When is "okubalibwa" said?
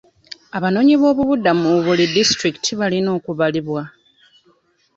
3.17-3.81